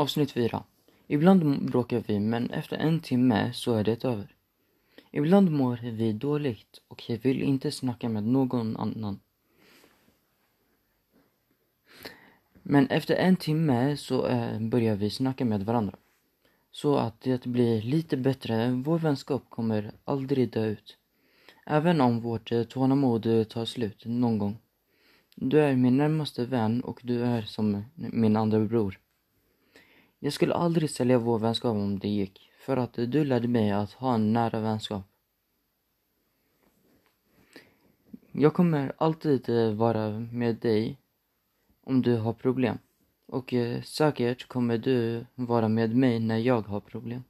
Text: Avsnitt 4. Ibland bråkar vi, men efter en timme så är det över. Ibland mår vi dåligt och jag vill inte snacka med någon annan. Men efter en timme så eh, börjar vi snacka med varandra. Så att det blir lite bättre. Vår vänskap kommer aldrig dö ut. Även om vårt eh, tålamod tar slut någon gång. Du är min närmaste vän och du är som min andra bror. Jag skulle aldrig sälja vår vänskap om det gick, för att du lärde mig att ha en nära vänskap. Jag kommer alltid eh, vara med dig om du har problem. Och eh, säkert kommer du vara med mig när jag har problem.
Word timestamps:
Avsnitt 0.00 0.32
4. 0.32 0.62
Ibland 1.06 1.70
bråkar 1.70 2.02
vi, 2.06 2.20
men 2.20 2.50
efter 2.50 2.76
en 2.76 3.00
timme 3.00 3.52
så 3.52 3.74
är 3.74 3.84
det 3.84 4.04
över. 4.04 4.34
Ibland 5.10 5.50
mår 5.50 5.78
vi 5.82 6.12
dåligt 6.12 6.80
och 6.88 7.10
jag 7.10 7.18
vill 7.18 7.42
inte 7.42 7.70
snacka 7.70 8.08
med 8.08 8.24
någon 8.24 8.76
annan. 8.76 9.20
Men 12.62 12.86
efter 12.86 13.14
en 13.14 13.36
timme 13.36 13.96
så 13.96 14.26
eh, 14.26 14.60
börjar 14.60 14.96
vi 14.96 15.10
snacka 15.10 15.44
med 15.44 15.62
varandra. 15.62 15.96
Så 16.70 16.96
att 16.96 17.20
det 17.20 17.46
blir 17.46 17.82
lite 17.82 18.16
bättre. 18.16 18.70
Vår 18.70 18.98
vänskap 18.98 19.42
kommer 19.48 19.92
aldrig 20.04 20.52
dö 20.52 20.66
ut. 20.66 20.96
Även 21.66 22.00
om 22.00 22.20
vårt 22.20 22.52
eh, 22.52 22.62
tålamod 22.62 23.48
tar 23.48 23.64
slut 23.64 24.02
någon 24.06 24.38
gång. 24.38 24.58
Du 25.34 25.60
är 25.60 25.76
min 25.76 25.96
närmaste 25.96 26.44
vän 26.44 26.80
och 26.80 27.00
du 27.02 27.24
är 27.24 27.42
som 27.42 27.84
min 27.94 28.36
andra 28.36 28.60
bror. 28.60 28.98
Jag 30.22 30.32
skulle 30.32 30.54
aldrig 30.54 30.90
sälja 30.90 31.18
vår 31.18 31.38
vänskap 31.38 31.70
om 31.70 31.98
det 31.98 32.08
gick, 32.08 32.50
för 32.58 32.76
att 32.76 32.92
du 32.92 33.24
lärde 33.24 33.48
mig 33.48 33.70
att 33.70 33.92
ha 33.92 34.14
en 34.14 34.32
nära 34.32 34.60
vänskap. 34.60 35.02
Jag 38.32 38.54
kommer 38.54 38.92
alltid 38.98 39.48
eh, 39.48 39.72
vara 39.72 40.10
med 40.10 40.56
dig 40.56 40.98
om 41.84 42.02
du 42.02 42.16
har 42.16 42.32
problem. 42.32 42.78
Och 43.26 43.54
eh, 43.54 43.82
säkert 43.82 44.48
kommer 44.48 44.78
du 44.78 45.26
vara 45.34 45.68
med 45.68 45.96
mig 45.96 46.20
när 46.20 46.38
jag 46.38 46.62
har 46.62 46.80
problem. 46.80 47.24